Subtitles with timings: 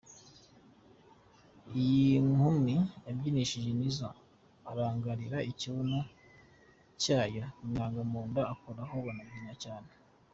[1.79, 4.09] Iyi nkumi yabyinishije Nizzo
[4.69, 5.99] arangarira ikibuno
[7.01, 9.89] cyayoBimwanga mu nda akoraho banabyina cyane.